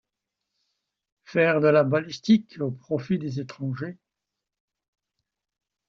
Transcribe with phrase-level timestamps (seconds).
[1.25, 3.99] Faire de la balistique au profit des étrangers!